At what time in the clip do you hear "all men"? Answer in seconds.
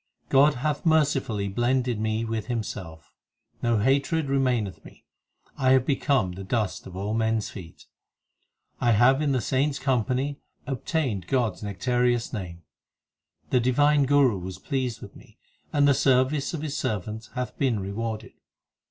6.95-7.37